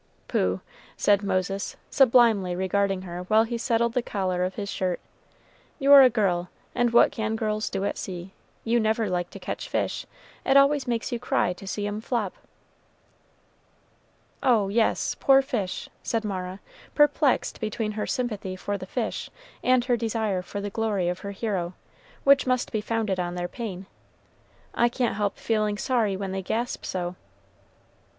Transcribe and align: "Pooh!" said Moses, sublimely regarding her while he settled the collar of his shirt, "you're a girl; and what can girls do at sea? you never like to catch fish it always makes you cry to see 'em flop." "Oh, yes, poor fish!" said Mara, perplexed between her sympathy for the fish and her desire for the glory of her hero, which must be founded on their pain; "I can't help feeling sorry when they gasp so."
"Pooh!" 0.27 0.61
said 0.97 1.21
Moses, 1.21 1.75
sublimely 1.91 2.55
regarding 2.55 3.03
her 3.03 3.21
while 3.25 3.43
he 3.43 3.55
settled 3.59 3.93
the 3.93 4.01
collar 4.01 4.43
of 4.43 4.55
his 4.55 4.67
shirt, 4.67 4.99
"you're 5.77 6.01
a 6.01 6.09
girl; 6.09 6.49
and 6.73 6.91
what 6.91 7.11
can 7.11 7.35
girls 7.35 7.69
do 7.69 7.85
at 7.85 7.99
sea? 7.99 8.31
you 8.63 8.79
never 8.79 9.07
like 9.11 9.29
to 9.29 9.37
catch 9.37 9.69
fish 9.69 10.07
it 10.43 10.57
always 10.57 10.87
makes 10.87 11.11
you 11.11 11.19
cry 11.19 11.53
to 11.53 11.67
see 11.67 11.85
'em 11.85 12.01
flop." 12.01 12.33
"Oh, 14.41 14.69
yes, 14.69 15.15
poor 15.19 15.43
fish!" 15.43 15.87
said 16.01 16.25
Mara, 16.25 16.61
perplexed 16.95 17.59
between 17.61 17.91
her 17.91 18.07
sympathy 18.07 18.55
for 18.55 18.79
the 18.79 18.87
fish 18.87 19.29
and 19.63 19.85
her 19.85 19.95
desire 19.95 20.41
for 20.41 20.59
the 20.59 20.71
glory 20.71 21.09
of 21.09 21.19
her 21.19 21.29
hero, 21.31 21.75
which 22.23 22.47
must 22.47 22.71
be 22.71 22.81
founded 22.81 23.19
on 23.19 23.35
their 23.35 23.47
pain; 23.47 23.85
"I 24.73 24.89
can't 24.89 25.13
help 25.13 25.37
feeling 25.37 25.77
sorry 25.77 26.17
when 26.17 26.31
they 26.31 26.41
gasp 26.41 26.85
so." 26.85 27.17